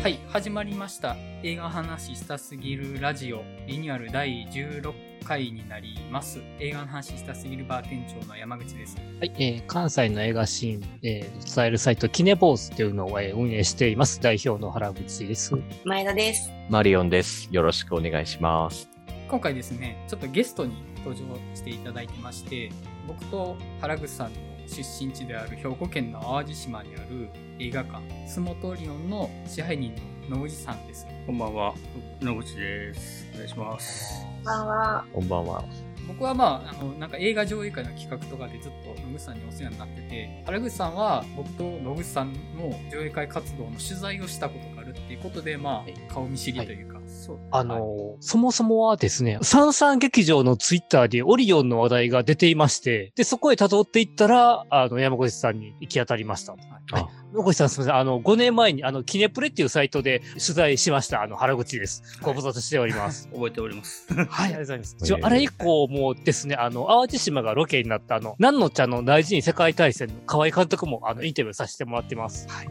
[0.00, 1.16] はい、始まりました。
[1.42, 6.40] 映画話したすぎるラジオリニューアル第16回になります。
[6.60, 8.96] 映画の話したすぎるバー店長の山口です。
[9.18, 14.20] はい、えー関西の映画シーン、えー伝えるサイト、キネボースというのを、えー運営しています。
[14.20, 15.52] 代表の原口です。
[15.84, 16.48] 前田です。
[16.70, 17.48] マリオンです。
[17.50, 18.88] よろしくお願いします。
[19.28, 21.22] 今回ですね、ちょっとゲストに登場
[21.56, 22.70] していただいてまして、
[23.08, 29.94] 僕と原口さんの出身地である兵庫県の淡路島にある映画館、スモトリオンの支配人
[30.28, 31.06] の野口さんです。
[31.26, 31.74] こんばんは、
[32.20, 33.26] 野口です。
[33.32, 34.26] お願いします。
[34.36, 35.04] こんばんは。
[35.12, 35.64] こんばんは。
[36.06, 46.97] 僕はまあ、あの、なんか映画上映会の企画とかでずっと野口さんにお世話になってて、原口さんは僕と野口さんの上映会活動の取材をしたことがあるっていうことで、まはいあ、顔見知りというか、
[47.28, 47.38] そう。
[47.52, 56.52] あのーそもそもはですね、三三劇場のツイッターでオリオンの話題が出ていまして、で、そこへ辿っていったら、あの、山越さんに行き当たりました。
[56.52, 58.00] はいあ山越さんすみません。
[58.00, 61.22] あの、5年前に、あの、キネプレっていうサイトで取材しました。
[61.22, 62.02] あの、原口です。
[62.22, 63.28] ご無沙汰しております。
[63.34, 64.06] 覚えております。
[64.14, 64.96] はい、ありがとうございます。
[64.98, 72.48] えー一応あれ以降もですね、あの、淡路島がロケになった、あの、なんのちゃんの大事に世界大戦の河合監督も、あの、インタビューさせてもらってます。
[72.48, 72.68] はい。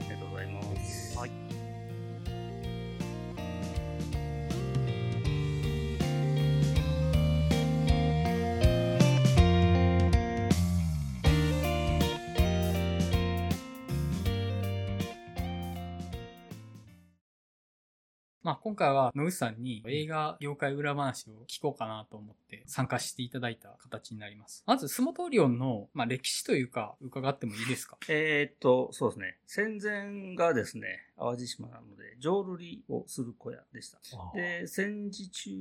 [18.48, 24.64] まあ、今回は野口さんに映画業界裏話を聞こうかなと思って参加していただいた形になります。
[24.66, 27.98] まず、スモトリオンの、まあ、歴史というか、伺ってもいいですか？
[28.08, 29.38] えーっと、そうですね。
[29.46, 30.88] 戦前がですね、
[31.20, 34.00] 淡路島なので、浄瑠璃をする小屋でした。
[34.34, 35.52] で、戦時中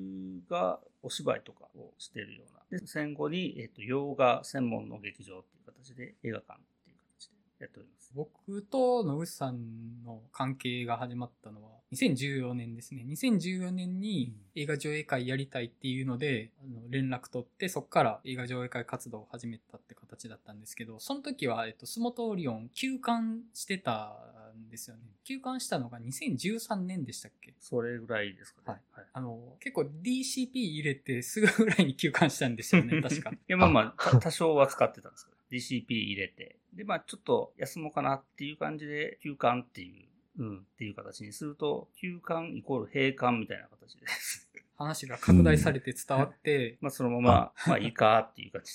[0.49, 2.79] がお芝居とかをしているような。
[2.79, 6.61] で、戦後に、えーっと、洋画専門の劇場っていう形で、映画館
[7.61, 8.13] やっております。
[8.15, 13.05] 僕と野口さんの関係が始まったのは2014年ですね。
[13.09, 24.17] 2014年に映画上映会やりたいっていうので、あの連絡取ってそこから映画上映会活動を始めたって形だったんですけど、その時は、えっと、スモトリオン休館してた
[24.57, 25.03] んですよね。
[25.25, 27.55] 休館したのが2013年でしたっけ？
[27.61, 28.81] それぐらいですかね。
[28.93, 33.31] はいあの、結構 DCP 入れてすぐぐらいに休館したんですよね、確か。
[33.33, 40.07] いや、まあまあ、た多少は使ってたんですけど、DCP 入れて、で、まあ、ちょっと休もうかなっていう感じで、休館ってい
[40.39, 44.36] う、うん、っていう形にすると、休館イコール閉館みたいな形です。
[44.77, 48.73] 話が拡大されて伝わって、まあ、そのまま、まあ、いいかっていう感じ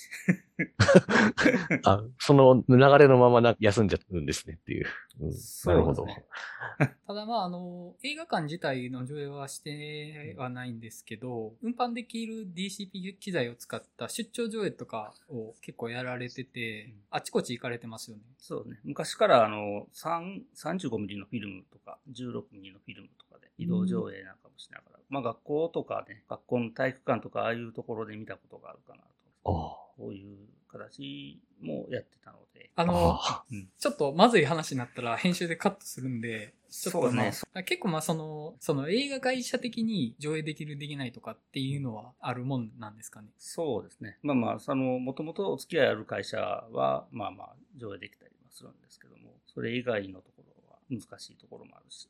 [0.58, 1.82] で。
[1.86, 4.86] あ、その流れのままな休んじゃうんですねっていう。
[5.20, 5.32] うん
[5.66, 6.06] なるほど。
[7.08, 18.24] ただまああの、映画館自体の上映はしてはないんですけど、運搬できる DCP 機材を使った出張上映とかを結構やられてて、あちこち行かれてますよね。
[18.38, 18.80] そうね。
[18.84, 29.08] 昔から、あの、3 35ミリのフィルムとか、16ミリのフィルムとかで移動上映なんかもしながら、まあ、学校とかね、学校の体育館とか、ああいうところで見たことがあるかなと。
[29.44, 30.38] あこういう
[30.72, 32.70] 形もやってたので。
[32.76, 43.28] あの、あうんちょっとまずい話になったら編集でカットするんで、ちょっとまそうねあ、結構まあその、その映画会社的に上映できるできないとかっていうのはあるもんなんですかね？
[43.38, 44.18] そうですね。
[44.24, 52.08] まあまあ、その、もともとお付き合いある会社は、まあまあ、上映できたりはするんですけども、それ以外のところは難しいところもあるし。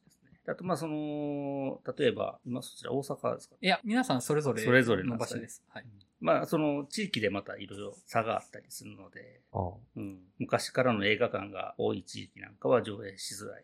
[0.51, 3.56] あと、まあ、その、例えば、今そちら大阪ですか？
[3.62, 5.63] いや、皆さんそれぞれそれぞれの場所です。
[5.69, 5.85] はい。
[6.19, 9.72] まあ、その地域でまたいろいろ差があったりするので、あ。
[9.95, 13.63] うん、昔からの映画館が多い地域なんかは上映しづらい。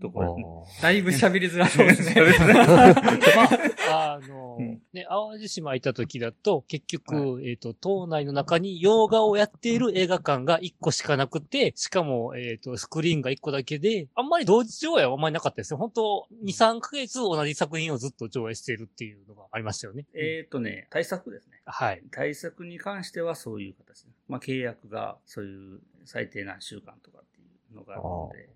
[0.00, 0.82] ところですね。
[0.82, 2.14] だいぶ喋りづらそうですね。
[3.86, 15.78] まあ、あの、うんね、淡路島行った時だと、結局、えっ、と、島内の中に洋画をやっている映画館が1個しかなくて、しかも、えっ、と、スクリーンが1個だけで、あんまり同時上映はあんまりなかったですね。
[15.78, 20.06] 本当2、3ヶ月同じ作品をずっと上映しているっていうのがありましたよね。
[20.14, 21.60] えっ、とね、対策ですね。
[21.64, 22.02] はい。
[22.10, 28.48] 対策に関してはそういう形で、まあ、契約がそういう最低何週間とかっていうのがあるので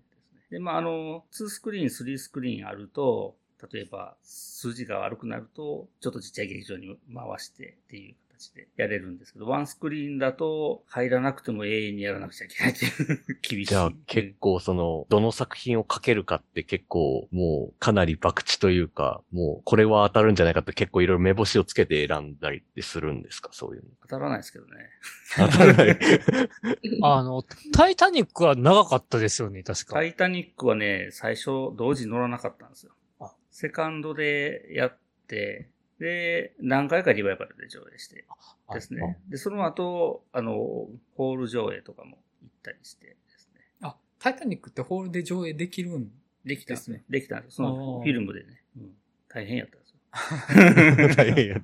[0.55, 0.59] で。
[0.59, 3.35] まあ、あの、2スクリーン、3スクリーンあると、
[3.71, 13.65] 例えば数字が悪くなると、ちょっとちっちゃい劇場に回してっていう形でやれるんですけど、ワンスクリーンだと入らなくても永遠にやらなくちゃいけないっていう厳しい。
[13.65, 23.49] じゃあ結構その、どの作品をかけるかって結構もうかなり博打というか、もうこれは当たるんじゃないかって結構いろいろ目星をつけて選んだりってするんですか？
[23.51, 23.89] そういうの。
[24.03, 24.71] 当たらないですけどね。
[25.37, 25.99] 当たらない。
[27.03, 27.43] あの、
[27.73, 29.93] タイタニックは長かったですよね、確か。
[29.93, 31.45] タイタニックはね、最初
[31.75, 33.33] 同時に乗らなかったんですよあ。
[33.51, 34.97] セカンドでやっ
[35.27, 38.25] て、で、何回かリバイバルで上映して
[38.73, 39.17] ですね。
[39.29, 40.53] で、その後、あの、
[41.15, 43.61] ホール上映とかも行ったりしてですね。
[43.81, 46.11] あ、タイタニックってホールで上映できるん
[46.45, 47.55] できたんですねできたんです。
[47.57, 48.61] そのフィルムでね。
[48.77, 48.91] うん
[49.27, 51.15] 大変やったんですよ。
[51.17, 51.61] 大変や。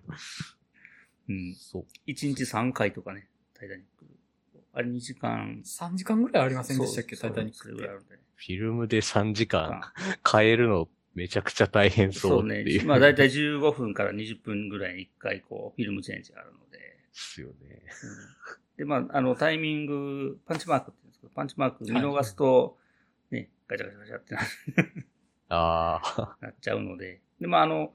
[1.29, 1.55] うん。
[1.55, 1.85] そう。
[2.05, 4.05] 1日3回とかね、タイタニック。
[4.73, 5.61] あれ2時間。
[5.63, 7.81] 3時間ぐらいありませんでしたっけ、タイタニッそクって。
[7.81, 8.19] れぐらいあるんで。
[8.35, 9.93] フィルムで3時間あ
[10.29, 12.85] 変えるのめちゃくちゃ大変そそううねっていう。。
[12.85, 16.77] まあ大体15分から20分ぐらいに1回こう、フィルムチェンジあるので。
[16.77, 17.53] ですよね。
[18.03, 18.41] うん
[18.81, 22.77] で、まあ、あの、タイミング、パンチマークって言うんですけど、パンチマーク見逃すと、
[23.29, 24.41] ね、ガチャガチャガチャってな
[25.49, 26.37] ああ。
[26.41, 27.21] なっちゃうので。
[27.39, 27.93] で、まあ、あの、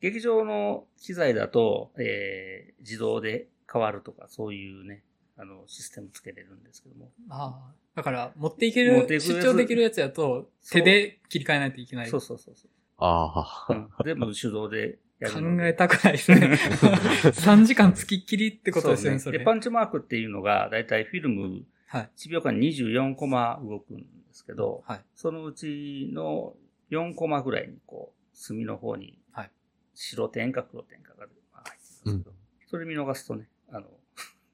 [0.00, 5.02] 劇場の機材だと、えー、自動で変わるとか、そういうね、
[5.36, 7.10] あの、システムつけれるんですけども。
[7.30, 7.74] ああ。
[7.98, 12.06] だから、持っていける、出張できるやつやと、手で切り替えないといけない。
[12.08, 13.72] そうそうそうそう、ああ。
[13.72, 13.88] うん。
[14.04, 15.68] 全部手動でや考るので。
[15.70, 16.46] えたくないですね。
[17.34, 19.38] 3時間付きっきりってことですよね、それ。
[19.38, 22.10] そうで、パンチマークっていうのが、だいたいフィルムはい。
[22.16, 25.00] 1秒間に24コマ動くんですけど、はい。
[25.16, 26.54] そのうちの
[26.92, 29.50] 4コマぐらいに、こう、隅の方にはい、
[29.94, 32.36] 白点か黒点かが入ってるんですけど、
[32.70, 33.88] それ見逃すとね、あの、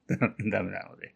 [0.49, 1.14] ダメなので。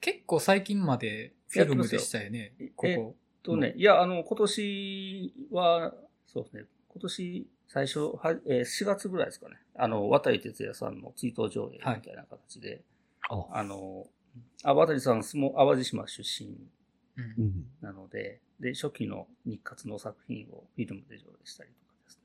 [0.00, 3.16] 結構最近までフィルムでしたよね、こえこ。
[3.42, 5.94] とね、いや、あの、今年は、
[6.26, 12.82] そうですね、今年最初は、えー4月ぐらいですかね、あの、渡哲也さんの追悼上映みたいな形で、
[13.28, 14.06] ああの、
[14.62, 16.50] あ、渡さん、相撲淡路島出身。
[17.16, 17.66] うんうん。
[17.80, 22.22] なので、で、初期の日活の作品をフィルムで上映したりとかですね。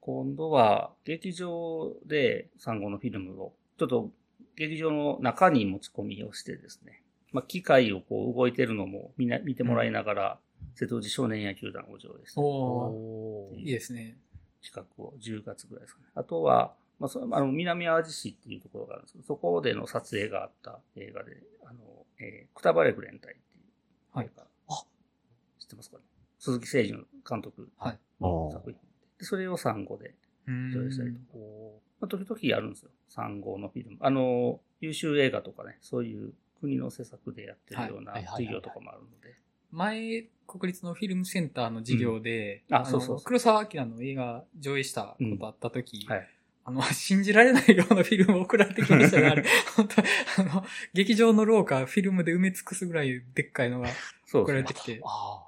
[0.00, 4.10] 今度は、劇場で産後のフィルムを、ちょっと
[4.58, 7.02] 劇場の中に持ち込みをしてですね、
[7.32, 10.38] まあ、機械をこう動いてるのもみんな見てもらいながら、
[10.74, 14.16] 瀬戸内少年野球団を上映したりおいいですね。
[14.60, 16.06] 企画を10月ぐらいですかね。
[16.16, 21.78] あとは、まあ、そあの南淡路市っていうところがあるんですけど、そこでの撮影があった映画で、あの、
[22.18, 24.42] えー、くたばれく連隊っていう映画。
[24.42, 24.84] あ
[25.60, 26.02] 知ってますかね？
[26.40, 27.98] 鈴木誠二監督はい。
[28.20, 28.74] の作品
[29.18, 29.24] で。
[29.24, 30.14] それを産後で
[30.48, 31.28] 上映したりとんか。
[32.00, 32.90] まあ、時々やるんですよ。
[33.08, 33.96] 産後のフィルム。
[34.00, 39.34] あの、優秀映画とかね、そういう国の施策でやってるようなはいはいはいはい授業とかもあるので。
[39.70, 46.28] 前、国立のフィルムセンターの授業で、のうんあそうそう黒沢明の映画上映したことあった時、はい。
[46.64, 49.26] あの、信じられない量のフィルムを送られてきましたね。
[49.28, 49.44] あれ
[49.76, 50.02] 本当
[50.42, 53.88] あの、劇場の廊下、フィルムで埋め尽くすぐらいでっかいのが
[54.32, 55.00] 送られてきて。
[55.02, 55.44] あ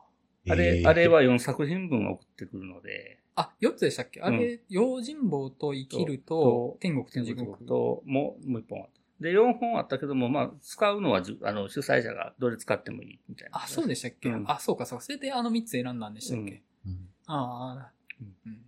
[0.49, 4.21] あれ、えーあれは4作品分送ってくるので、あ、4つでしたっけ？
[4.21, 7.65] あれ、用心棒と生きると、天国と地獄。
[7.65, 9.01] と、もう、もう一本あった。
[9.21, 13.63] で、4本あったけども、まあ、使うのはじゅ、あの、主催者がどれ使ってもいいみたいな。
[13.63, 15.05] あ、そうでしたっけ、うんあ、そうか、そうか。
[15.05, 18.63] それであの3つ選んだんでしたっけ、うんうんああ、うんうん。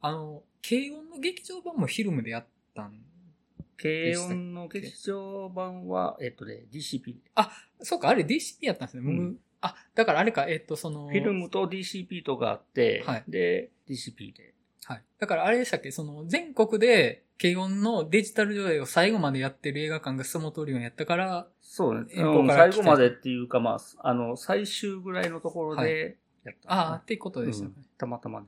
[0.00, 3.04] あの、軽音の劇場版もフィルムでやったん
[3.76, 7.16] 軽音の劇場版は、えっとね、DCP。
[7.80, 9.02] そうか、あれ DCP やったんですね。
[9.02, 14.54] 僕、うんあ、だからあれか、えっ、と、その、フィルムと DCP とがあって、はいで、DCP で。
[14.84, 15.02] はい。
[15.18, 15.90] だからあれでしたっけ？
[15.90, 22.06] その、全国で、軽音のデジタル上映を最後までやってる映画館が相撲トリオンやったから、そうね。
[22.14, 27.72] 遠うん方から来た最後までっていうか、まあ、あの、最終ぐらいのところでやった、ああ、っていうことでしたね。
[27.76, 28.46] うんたまたまね。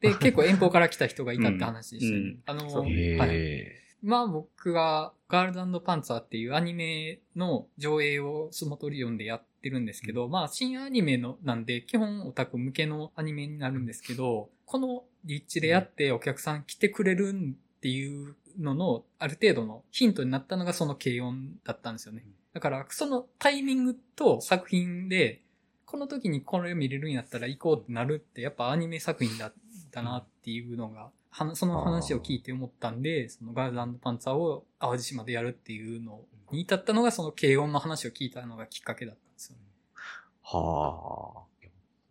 [0.00, 2.26] で、結構遠方から来た人がいたって話でしたよね。
[2.30, 3.82] うんあの、そうへはい。
[4.02, 4.06] え。
[4.06, 22.24] 今僕がガールズパンツァーっていうアニメの上映をスモトリオンでやってるんですけど、まあ新アニメのなんで基本オタク向けのアニメになるんですけど、この立地でやってお客さん来てくれるっていうののある程度のヒントになったのがその軽音だったんですよね。
[22.52, 25.40] だからそのタイミングと作品で、
[25.86, 29.52] この時にこれを見れるんやったら行こうってなるってやっぱアニメ作品だっ
[29.90, 36.20] たなっていうのが、はなその話を聞いて思ったんで、そのガールズパンツァーを淡路島でやるっていうの
[36.50, 39.62] に至ったのがその軽音の話を聞いたのがきっかけだったんですよね。
[40.42, 41.52] はあ。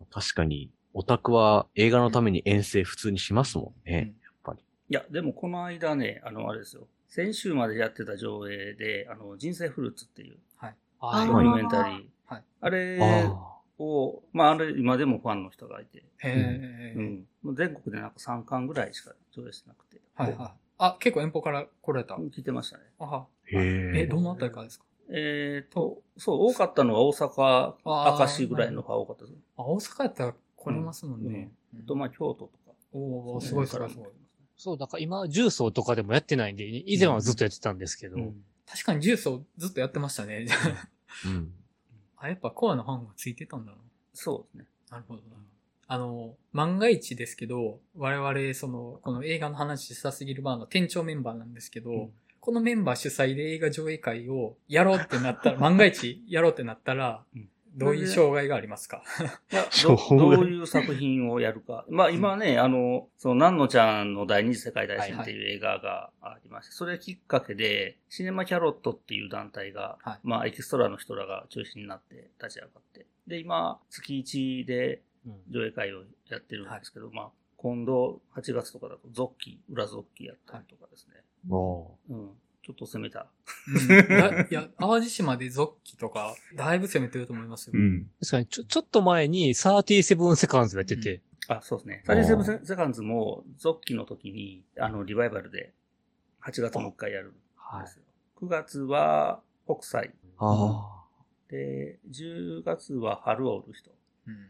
[0.09, 4.15] 確かに、オタクは映画のために遠征普通にしますもんね。
[4.23, 4.59] やっぱり。
[4.89, 6.87] いや、でもこの間ね、あの、あれですよ。
[7.07, 10.75] 先週までやってた上映で、あの、人生フルーツっていう、はい。
[10.99, 11.25] あ。
[11.27, 12.05] ドキュメンタリー。
[12.25, 12.43] はい。
[12.59, 17.27] あれあを、まあ、あれ、今でもファンの人がいて、うん。
[17.55, 19.99] 全国でなんか3巻ぐらいしか上映してなくて。
[20.13, 20.59] はいはい。
[20.77, 22.15] あ、結構遠方から来られた？
[22.15, 22.83] 聞いてましたね。
[22.99, 23.91] あはえ。
[24.03, 24.85] え、どのあたりからですか？
[25.09, 27.73] えーと、そう、多かったのは大阪、
[28.19, 29.35] 明石ぐらいのが多かったです。
[29.57, 31.51] あ、大阪やったら来れますもんね。
[31.83, 32.71] あと、まあ、京都とか。
[32.93, 34.07] おおすごいすごいすごい。
[34.57, 40.45] そう、だから今、重曹とかでもやってないんで、以前はずっとやってたんですけど、うん確かにジュースをずっとやってましたね。
[41.25, 41.53] うん。
[42.21, 43.77] あ、やっぱコアのファンがついてたんだな。
[44.13, 44.69] そうですね。
[44.89, 45.37] なるほどな。
[45.87, 52.11] あの、万が一ですけど、我々、その、この映画の話したすぎるバーの店長メンバーなんですけど、うん
[52.41, 59.03] このメンバー主催で映画上映会をやろうってなったら、 万が一やろうってなったら、うんどういう障害がありますか？
[59.83, 61.85] どどういう作品をやるか。
[61.89, 70.19] まあ今ね、あの、その、なんのちゃんの第二次世界大戦っていう映画がありまして、それきっかけで、シネマキャロットっていう団体が、はい。
[70.23, 75.33] まあエキストラの人らが中心になって立ち上がって、で、今、月1でうん。
[75.51, 81.23] 上映会をやってるんですけど、まあ、今度8月とかだと、ゾッキー、裏ゾッキーやったりとかですね。
[81.47, 82.29] おうん。
[82.63, 83.27] ちょっと攻めた。
[83.67, 87.73] うんだ いや、淡路島でゾッキとか、だいぶ攻めてると思いますよ。
[87.75, 88.11] うん。
[88.19, 92.03] 確かに、ちょ、ちょっと前に37セカンズやってて、あ、そうですね。
[92.07, 95.73] あーサリセブンセカンズも、ゾッの時に、あの、リバイバルで、
[96.43, 98.03] 8月もう一回やるんはいですよ。
[98.37, 100.13] 9月は、北斎。
[100.37, 101.05] あ
[101.49, 103.91] で、10月は春を売る人。
[104.27, 104.49] うん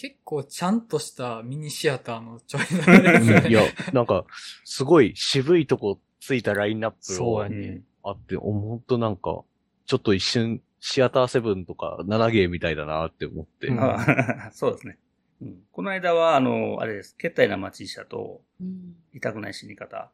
[0.00, 2.64] 結構ちゃんとしたミニシアターのちょいあ。
[3.00, 4.26] ですねいや、なんか、
[4.64, 7.84] すごい渋いとこついたラインナップをそうやねうん。
[8.04, 9.42] あって、ほんとなんか、
[9.86, 13.68] ちょっと一瞬、シアターセブンとか7ゲーみたいだなって思って。
[13.68, 14.98] うんあ そうですね。
[15.40, 17.16] うん、この間は、あの、あれです。
[17.16, 18.42] 決体な町医者と、
[19.12, 20.10] 痛くない死に方。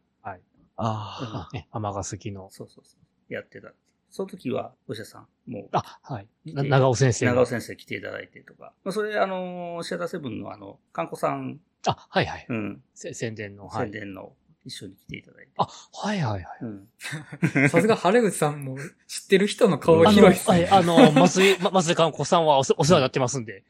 [0.77, 2.49] ああね、天ヶ関の。
[2.51, 2.97] そうそうそ
[3.31, 3.33] う。
[3.33, 3.73] やってた。
[4.11, 6.29] その時は、お医者さん、もう、あ、はい。
[6.45, 7.33] 長尾先生の。
[7.35, 8.73] 長尾先生来ていただいてとか。
[8.85, 12.47] まあ、それ、あの、シアターセブンのあの、看護さん、あ、はいはい。
[12.49, 13.67] うん、せ宣伝の。
[13.67, 13.91] はい宣。
[13.91, 14.33] 伝の
[14.65, 15.53] 一緒に来ていただいて。
[15.59, 16.45] あ、はいはいはい。
[16.63, 16.89] うん。
[17.69, 20.57] さすが晴口さんも知ってる人の顔あの、広いっすね。
[20.57, 23.63] はい、あの、松井、ま松井観光さんはお世お世話になってますんで。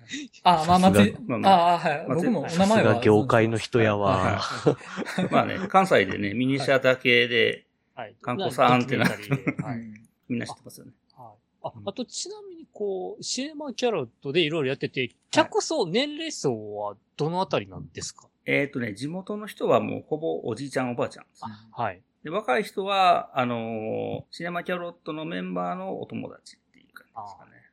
[0.43, 2.07] あ、まあ、松井さ、まあまあああ、はい。
[2.09, 2.95] 松井僕もおさす名前は。
[2.95, 4.41] が業界の人やわ。
[5.31, 8.15] まあね、関西でね、ミニシアター系で、はい。
[8.23, 9.79] 観光さんってなドキュメンタリーではい。
[9.79, 10.93] うんみんな知ってますよね。
[11.17, 18.29] はいあ、あとちなみにこう、シネマキャロットでいろいろやってて、客層、年齢層はどのあたりなんですか？
[18.47, 21.43] えっ、とね、地元の人はもうほぼおじいちゃんおばあちゃんです。
[21.73, 22.03] はい。
[22.23, 27.71] で若い人は、あのーシネマキャロットのメンバーのお友達っていう感じですかね。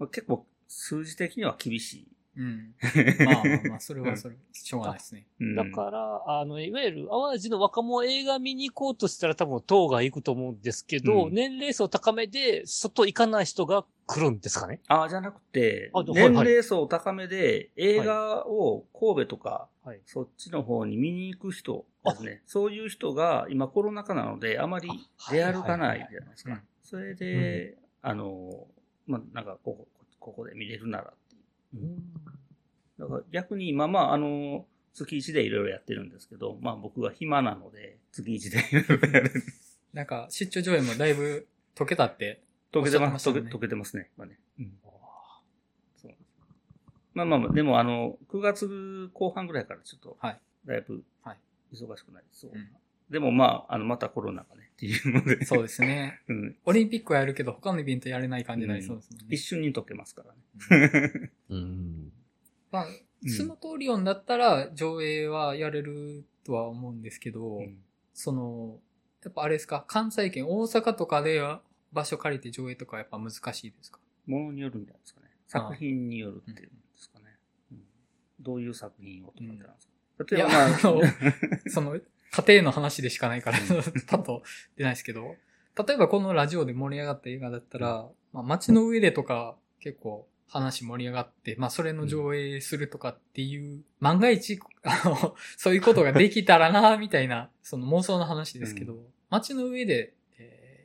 [0.00, 2.08] うん結構、数字的には厳しい。
[2.36, 2.74] うん。
[3.24, 5.26] まあまあまあ、それはそれ、しょうがないですね。
[5.38, 14.80] うんだから、あの、いわゆる、淡路の若者映画見に行こうとしたら多分、党が行くと思うんですけど、うん年齢層高めで、外行かない人が来るんですかね？
[14.88, 20.00] あ、じゃなくて年齢層高めで映画を神戸とか、はい。
[20.06, 22.42] そっちの方に見に行く人ですね。
[22.46, 24.88] そういう人が今コロナ禍なのであまり
[25.30, 26.62] 出歩かないじゃないですか。
[26.82, 28.66] それで、あの、
[29.06, 29.88] まあ、なんかここ、
[30.18, 31.38] ここで見れるならってい
[31.80, 31.96] う。
[32.98, 39.32] だから逆に今まあ、あの、月1でいろいろやってるんですけど、まあ僕は暇なので、月1でいろいろやる。
[39.92, 42.42] なんか、出張上映もだいぶ溶けたって。
[42.72, 44.10] 溶けてます、ね溶け溶けてますね。
[44.16, 44.38] 今ね。
[44.58, 44.72] うん
[45.96, 46.12] そう
[47.14, 51.38] まあまあまあ、でもあの、9月後半ぐらいからちょっと、はいだいぶはい、
[51.72, 52.50] 忙しくなりそう。
[52.54, 52.68] うん
[53.10, 56.22] でもまあ、あの、またコロナがね、っていうので、そうですね。
[56.28, 59.26] うん、オリンピックはやるけど、他のイベントやれない感じになりそうですもんね。
[59.28, 60.24] 一瞬に溶けますか
[60.70, 61.30] らね。
[61.50, 62.12] うん。
[62.72, 62.86] まあ、
[63.26, 68.80] スノトリオンだったら上映はやれるとは思うんですけど、うんその、
[69.24, 71.62] やっぱあれですか、関西圏、大阪とかでは
[71.92, 73.98] 場所借りて上映とかやっぱ難しいですか？
[74.26, 75.26] ものによるんじゃないですかね。
[75.46, 77.24] 作品によるっていうんですかね。
[77.72, 77.78] うん。
[78.40, 83.58] どういう作品をとかってなんですか、いや、例えばまあ、あの、その、家庭の話でしかないから、
[84.06, 84.42] パッと
[84.76, 85.36] 出ないですけど、
[85.86, 100.21] 例えばこのラジオで盛り上がった映画だったら、まあ、街の上でとか結構話盛り上がって、まあ、それの上映するとかっていう、万が一、あの、そういうことができたらな、みたいな、その妄想の話ですけど、う街の上で、えー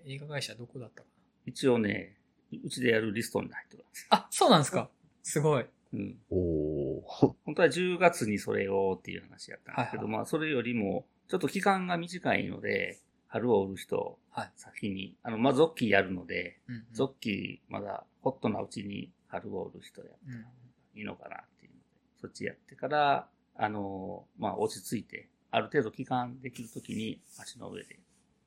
[0.07, 1.07] 映画会社どこだったか
[1.45, 2.17] 一応ね、
[2.63, 4.07] うちでやるリストに入ってます。
[4.09, 4.17] な。
[4.17, 4.89] あ、そうなんですか
[5.23, 5.65] すごい。
[5.93, 6.17] うん。
[6.29, 7.01] おー。
[7.45, 20.47] 本当は10月にそれをっていう話やったんですけど、はいはいまあ、それよりも、ちょっと期間が短いので、春を売る人、はい先に、あの、まあ、ゾッキーやるので、うんうんゾッキーまだホットなうちに春を売る人やったうんら
[20.95, 21.83] いいのかなっていうので、
[22.21, 27.99] そっちやってから、あの、まあ、落ち着いて、ある程度期間できるときに足の上で、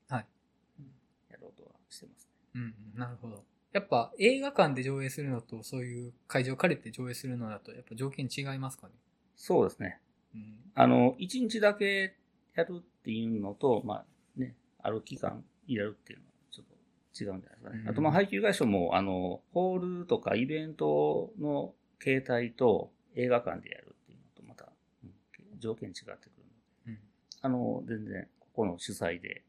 [0.09, 0.27] はい
[0.79, 0.87] うん。
[1.31, 3.45] やろうとはしてますうんうん、なるほど。
[3.73, 8.95] やっぱ映画館で上映するのと、そういう会場借りて上映するのだと、やっぱ条件違いますかね？
[9.37, 10.01] そうですね。
[10.35, 12.17] うん、あの、一日だけ
[12.55, 14.05] やるっていうのと、まあ
[14.37, 17.81] ね、ある期間入れるっていうのはちょっと違うんじゃないですかね。
[17.83, 24.73] うんあと、まあ、配給会社も、あの、ホールとかイベントの形態と映画館でやるっていうのとまた、
[25.05, 25.11] うん
[25.61, 26.13] 条件違ってくる
[26.87, 26.99] ので、うん
[27.43, 29.43] あの、全然、ここの主催ではい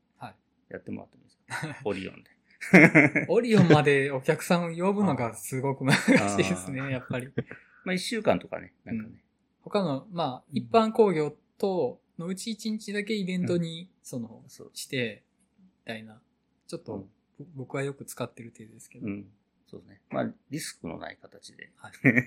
[0.71, 2.31] やってもらってもいいですか、 オリオンで。
[3.27, 7.29] オリオンまでお客さんを呼ぶのがすごく難しいですね、やっぱり。
[7.83, 9.23] まあ、一週間とかね、なんかね。
[9.61, 14.71] 他の、まあ、うん一般工業と、のうち一日だけイベントに、その、そう。
[14.73, 15.23] して、
[15.59, 16.21] みたいな。
[16.67, 17.09] ちょっと、うん
[17.39, 19.07] ぼ僕はよく使ってる手ですけど。
[19.07, 19.31] うん。
[19.65, 20.01] そうですね。
[20.09, 22.25] まあ、リスクのない形で、はいやれた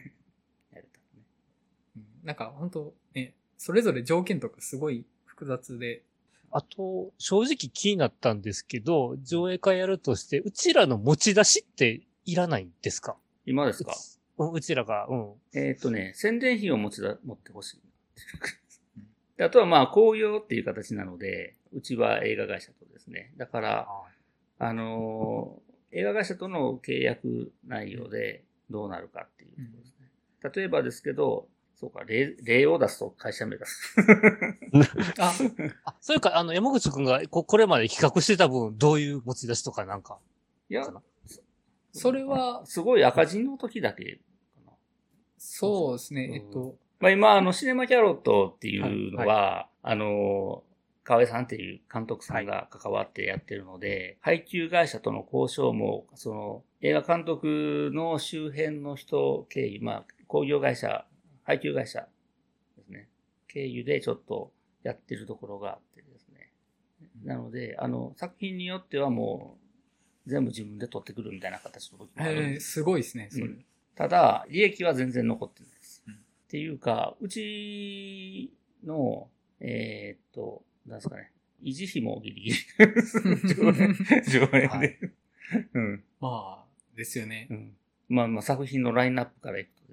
[0.72, 0.88] らね。
[1.96, 6.02] うんなんか本当ね、それぞれ条件とかすごい複雑で、
[6.56, 13.16] あと、正直気になったんですけど、上映会やるとして、うちらの持ち出しっていらないんですか？
[13.44, 13.92] 今ですか？
[14.38, 15.32] うちうちらが、うん。
[15.52, 17.80] えーっとね、宣伝費を持ちだ、持ってほしい。
[19.36, 23.32] であとはまあ、興行っていう形なので、うちは映画会社とですね。
[23.36, 23.88] だから、
[24.60, 30.10] あのー映画会社との契約内容でどうなるかっていうところですね。
[30.54, 33.96] 例えばですけど、そうか、例例を出すと会社名出す。
[35.18, 35.32] あ、
[35.84, 40.18] あ、それか、あの、山口くんがここれまで企画してた分、どういう持ち出しとかなんか。
[40.68, 40.86] いや
[41.92, 44.20] それは、すごい赤字の時だけか
[44.66, 44.72] な。
[45.38, 50.64] そうですね、うんえっと、まあ今、あの、シネマキャロットっていうのは、あの、
[51.04, 61.06] 河合さんっていう監督さんが関わってやってるので、配給会社との交渉も、その、映画監督の周辺の人経由、まあ、工業会社、
[61.44, 62.06] 配給会社
[62.76, 63.08] ですね、
[63.48, 66.50] 経由でちょっとやってるところがあってですね。
[67.22, 69.58] なので、あの、作品によってはも
[70.26, 73.46] う、全部自分で取ってくるみたいな形の時もあるんえー、ですすごいですね、それ。
[73.46, 73.64] うん
[73.96, 76.02] ただ、利益は全然残ってないです。
[76.08, 76.16] うんっ
[76.54, 78.52] ていうか、うち
[78.84, 81.32] の、えーっと、なんですかね、
[81.64, 82.56] 維持費もギリギリ。
[83.54, 84.68] 上演、上演で。
[84.68, 84.98] はい
[85.74, 86.04] うん。
[86.20, 87.54] まあ、ですよねう。
[87.54, 87.76] ん。
[88.08, 89.83] まあまあ作品のラインナップからいくと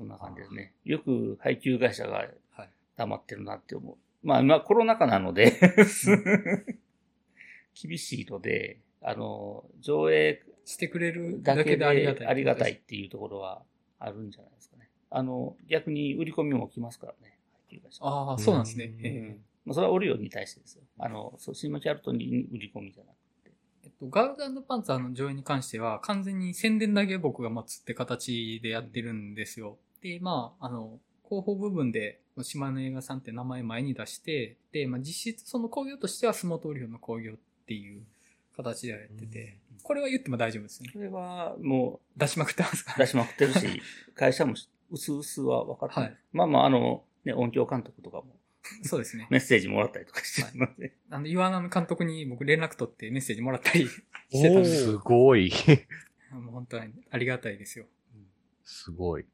[0.00, 0.72] そんな感じですね。
[0.84, 2.70] よく配給会社がはい。
[2.96, 3.96] 黙ってるなって思う。
[4.22, 5.60] まあ今コロナ禍なので、
[7.74, 12.04] 厳しいので、あの、上映してくれるだけであり
[12.44, 12.72] がたい。
[12.72, 12.80] っ。
[12.80, 13.62] ていうところは
[13.98, 14.88] あるんじゃないですかね。
[15.10, 17.38] あの、逆に売り込みも来ますからね。
[17.68, 19.38] 配給会社ああ、そうなんですね。
[19.66, 20.82] まあ、それはオリオンに対してですよ。
[20.98, 23.52] あの、そう、シーマキャルトに売り込みじゃなくて。
[23.84, 29.76] えっと、ガードパンツァーの上映に関しては、完全に宣伝だけ僕が待つって形でやってるんですよ。
[30.02, 37.36] で、まあ、あの、広報部分で、島根映画さんって名前前に出して、で、まあ、実質その工業としては相撲通りの工業っ
[37.66, 38.02] ていう
[38.56, 40.90] 形でやってて、これは言っても大丈夫ですね。
[40.92, 43.82] それはも出しまくってますかう出しまくってるし、
[44.14, 44.54] 会社も
[44.90, 48.40] うすうすは分かってる、はいまあまあ、あの、ね、音響監督とかも
[48.82, 49.26] そうですね。
[49.30, 50.94] メッセージもらったりとかしてるので。
[51.08, 55.52] なんで、岩波監督に僕連絡取ってメッセージもらったりしてたんですすごい。
[56.30, 57.86] もう本当にありがたいですよ。
[58.64, 59.24] すごい。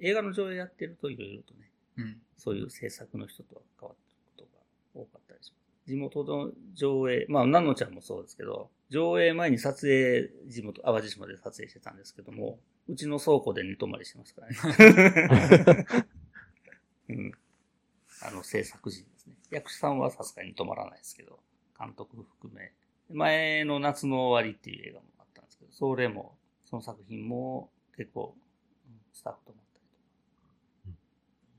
[0.00, 2.16] 映画の上映やってるといろいろとね、うん。
[2.36, 5.90] そういう制作の人と関わってることが多かったりします。
[5.90, 12.58] 地元の上映、まあ、ナノちゃんもそうですけど、上映前に撮影、地元、淡路島で撮影してたんですけども、
[12.88, 15.86] うちの倉庫で寝泊まりしてますからね。
[17.08, 17.32] うん。
[18.22, 19.34] あの、制作時ですね。
[19.50, 21.40] 役者さんはさすがに泊まらないですけど、
[21.78, 22.72] 監督含め。
[23.10, 28.48] 前の夏の終わりっていう映画もあったんですけど、それも、その作品も結構、うん
[29.18, 30.02] スタッフと思ったりとか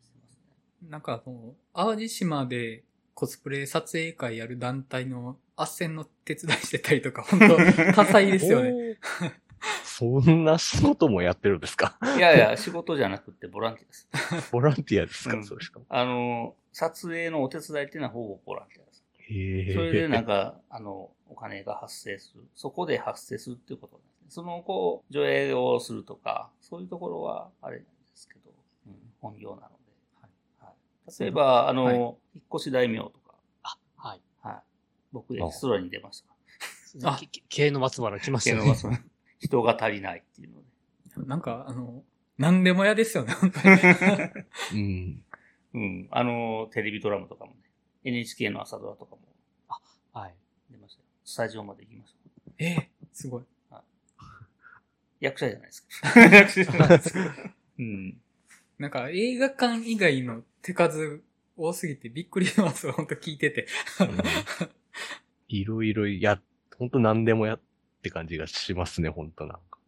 [0.01, 0.43] してますね。
[0.87, 7.57] なんかあの、淡路島でコスプレ撮影会やる団体の斡旋の手伝いしてたりとか、 本当
[7.93, 8.97] 多彩ですよね。
[9.83, 11.97] そんな仕事もやってるんですか？
[12.17, 14.07] いやいや、仕事じゃなくてボランティアです。
[14.53, 15.85] ボランティアですか、うんそれしかも。
[15.89, 19.03] あの、撮影のお手伝いっていうのはほぼボランティアです。
[19.17, 19.73] へえ。
[19.73, 22.43] それでなんか、あの、お金が発生する。
[22.55, 24.27] そこで発生するっていうことなんですね。
[24.29, 28.51] その、こう、上映をするとか、そういうところはあれなんですけど、
[28.87, 29.78] うん、本業なの
[31.19, 31.95] 例えば、あの、はい
[32.35, 33.33] 引っ越し大名とか、
[33.97, 34.21] はい。
[34.41, 34.59] はい。
[35.11, 37.09] 僕エキストラに出ました。
[37.11, 38.61] あけけ経営の松原来ましたよね。
[38.61, 40.61] っていうのはその人が足りないっていうの
[41.23, 41.27] で。
[41.27, 42.03] なんかあの、
[42.37, 43.75] 何でも嫌ですよね、本当に。
[44.73, 45.23] うん。
[45.73, 46.07] うん。
[46.11, 47.57] あの、テレビドラマとかもね、
[48.03, 49.21] NHK の朝ドラとかも
[50.13, 50.35] はい。
[50.71, 51.07] 出ましたよ。
[51.25, 52.19] スタジオまで行きました。
[52.59, 53.43] ええすごい。
[55.19, 56.19] 役者じゃないですか。
[56.21, 57.35] 役者じゃないですか。
[57.77, 58.21] うん。
[58.77, 61.21] なんか映画館以外の手数
[61.57, 63.67] 多すぎてびっくりします、本当聞いてて。
[65.47, 66.41] いろいろや、
[66.77, 67.59] ほんと何でもやっ
[68.01, 69.79] て感じがしますね、ほんとなんか。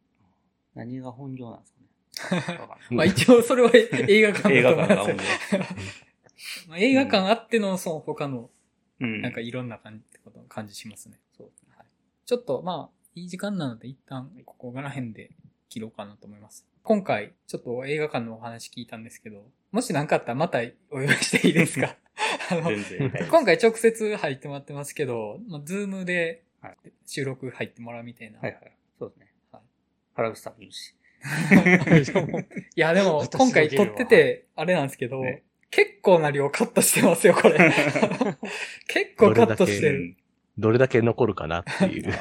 [0.75, 2.59] 何が本業なんですかね。
[2.89, 5.83] まあ一応それは映画館映だと画館思いますよが本業。
[6.67, 8.49] まあ映画館あってのその他の
[8.99, 9.21] うん。
[9.21, 11.19] なんかいろんな感じってこと感じしますね。
[11.35, 11.69] そうですね。
[11.75, 11.87] はい。
[12.25, 15.31] ちょっとまあ、いい時間なので一旦ここら辺で
[15.71, 16.67] 切ろうかなと思います。
[16.83, 20.59] 今回、ちょっと映画館のお話聞いたんですけど、もし何かあったらまた
[20.91, 21.95] お呼びしていいですか？
[22.51, 22.71] あの。
[23.29, 28.39] 今回直接入ってもらってますけど、まあ、ズームではい収録入ってもらうみたいな。
[28.39, 28.71] はいはい。
[28.99, 29.31] そうですね。
[29.53, 29.61] はい
[30.13, 30.93] 原口さんもいるし。
[32.75, 37.57] いや、でも私今回撮ってて、あれなんですけど、ね結構な量カットしてますよ、これ。
[38.89, 39.99] 結構カットしてる。
[39.99, 40.17] うん
[40.57, 42.13] どれだけ残るかなっていう。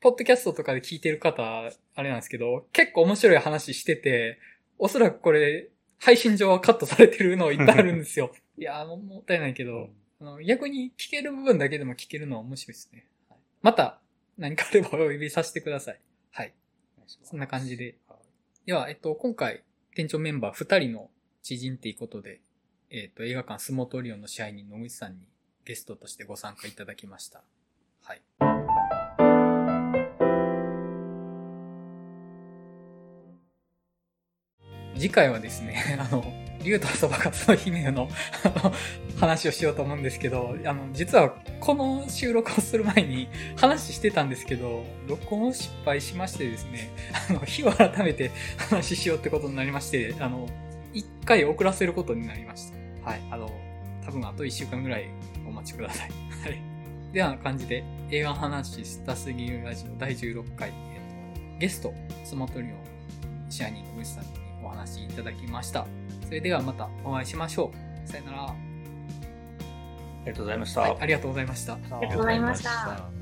[0.00, 1.42] ポッドキャストとかで聞いてる方、
[1.94, 4.38] あれなんですけど、結構面白い話してて、
[4.78, 8.34] おそらくこれ、配信上はカットされてるのいっぱいあるんですよ。
[8.56, 13.06] いやーももったいないけど、あの逆に聞ける部分だけでも聞けるのは面白いですね。
[13.28, 14.00] はいまた、
[14.38, 16.00] 何かあればお呼びさせてください。
[16.30, 16.54] はい。
[17.22, 17.98] そんな感じで。
[18.64, 21.10] では、えっと、今回、店長メンバー2人の
[21.42, 22.40] 知人っていうことで、
[22.88, 25.28] えっと、映画館スモトリオンの支配人野口さんに
[25.66, 27.42] ゲストとしてご参加いただきました。
[28.02, 28.49] はい。
[35.00, 36.22] 次回はですね、 あの、
[36.62, 38.10] 竜とそばかつの姫の
[38.44, 38.72] あの
[39.18, 46.90] 話をしようと思うんですけど、あの、実はこの収録をする前に話してたんですけど、録音を失敗しましてですね、
[47.30, 50.46] あの、日を改めて話しようってことになりまして、あの、
[50.92, 52.70] 一回遅らせることになりまし
[53.02, 53.10] た。
[53.10, 53.20] はい。
[53.30, 53.50] あの、
[54.04, 55.08] 多分あと一週間ぐらい
[55.48, 56.10] お待ちください。
[56.44, 56.60] はい。
[57.14, 60.72] では、感じで、映画話スタすぎるラジオ第16回、
[61.58, 64.39] ゲスト、スマトリオン、支配人の虫さんに
[64.70, 65.86] 話しいただきました。
[66.24, 67.72] それではまたお会いしましょ
[68.04, 68.08] う。
[68.08, 68.44] さよなら。
[68.44, 68.54] あ
[70.26, 70.80] りがとうございました。
[70.82, 71.74] はい、ありがとうございました。
[71.74, 73.19] ありがとうございましたありがとうございました